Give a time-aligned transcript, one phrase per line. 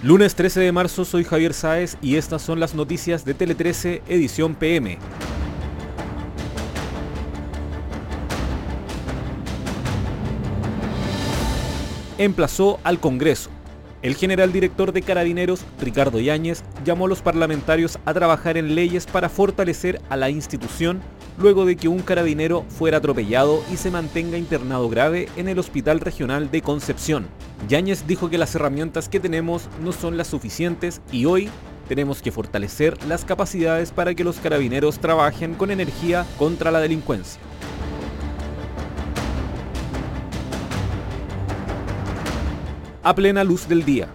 [0.00, 4.02] Lunes 13 de marzo soy Javier Sáez y estas son las noticias de Tele 13
[4.06, 4.96] edición PM.
[12.16, 13.50] Emplazó al Congreso.
[14.00, 19.04] El general director de Carabineros, Ricardo Yáñez, llamó a los parlamentarios a trabajar en leyes
[19.04, 21.00] para fortalecer a la institución
[21.38, 26.00] luego de que un carabinero fuera atropellado y se mantenga internado grave en el Hospital
[26.00, 27.28] Regional de Concepción.
[27.68, 31.48] Yáñez dijo que las herramientas que tenemos no son las suficientes y hoy
[31.88, 37.40] tenemos que fortalecer las capacidades para que los carabineros trabajen con energía contra la delincuencia.
[43.02, 44.08] A plena luz del día,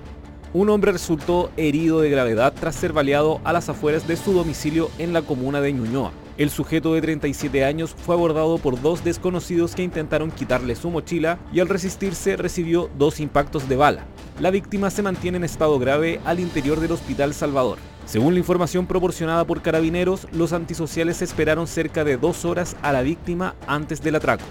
[0.53, 4.91] un hombre resultó herido de gravedad tras ser baleado a las afueras de su domicilio
[4.99, 6.11] en la comuna de Ñuñoa.
[6.35, 11.37] El sujeto de 37 años fue abordado por dos desconocidos que intentaron quitarle su mochila
[11.53, 14.05] y al resistirse recibió dos impactos de bala.
[14.39, 17.77] La víctima se mantiene en estado grave al interior del Hospital Salvador.
[18.07, 23.03] Según la información proporcionada por carabineros, los antisociales esperaron cerca de dos horas a la
[23.03, 24.43] víctima antes del atraco.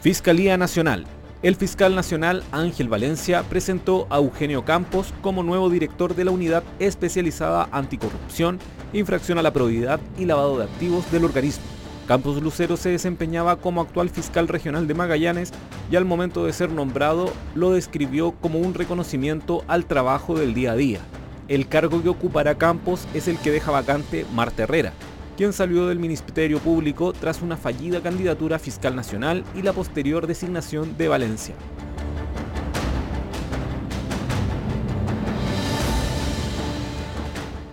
[0.00, 1.06] Fiscalía Nacional
[1.42, 6.62] el fiscal nacional Ángel Valencia presentó a Eugenio Campos como nuevo director de la unidad
[6.78, 8.60] especializada anticorrupción,
[8.92, 11.64] infracción a la probidad y lavado de activos del organismo.
[12.06, 15.52] Campos Lucero se desempeñaba como actual fiscal regional de Magallanes
[15.90, 20.72] y al momento de ser nombrado lo describió como un reconocimiento al trabajo del día
[20.72, 21.00] a día.
[21.48, 24.92] El cargo que ocupará Campos es el que deja vacante Marta Herrera,
[25.36, 30.96] quien salió del Ministerio Público tras una fallida candidatura fiscal nacional y la posterior designación
[30.96, 31.54] de Valencia.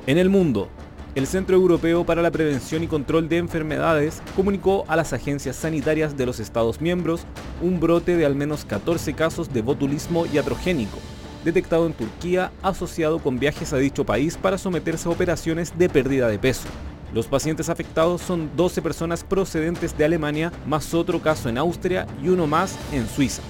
[0.08, 0.70] En el mundo,
[1.16, 6.18] el Centro Europeo para la Prevención y Control de Enfermedades comunicó a las agencias sanitarias
[6.18, 7.26] de los Estados miembros
[7.62, 10.98] un brote de al menos 14 casos de botulismo iatrogénico,
[11.46, 16.28] detectado en Turquía asociado con viajes a dicho país para someterse a operaciones de pérdida
[16.28, 16.68] de peso.
[17.14, 22.30] Los pacientes afectados son 12 personas procedentes de Alemania, más otro caso en Austria y
[22.30, 23.42] uno más en Suiza.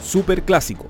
[0.00, 0.86] Superclásico.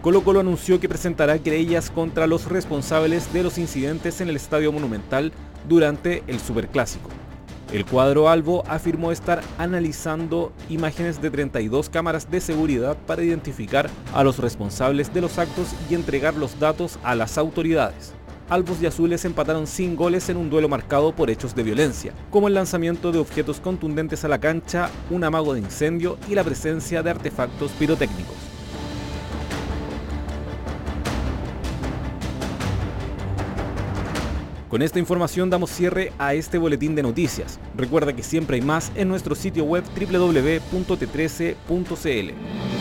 [0.00, 4.72] Colo Colo anunció que presentará querellas contra los responsables de los incidentes en el Estadio
[4.72, 5.32] Monumental
[5.68, 7.08] durante el Superclásico.
[7.72, 14.22] El cuadro Albo afirmó estar analizando imágenes de 32 cámaras de seguridad para identificar a
[14.22, 18.12] los responsables de los actos y entregar los datos a las autoridades.
[18.50, 22.46] Albos y Azules empataron sin goles en un duelo marcado por hechos de violencia, como
[22.46, 27.02] el lanzamiento de objetos contundentes a la cancha, un amago de incendio y la presencia
[27.02, 28.51] de artefactos pirotécnicos.
[34.72, 37.60] Con esta información damos cierre a este boletín de noticias.
[37.76, 42.71] Recuerda que siempre hay más en nuestro sitio web www.t13.cl.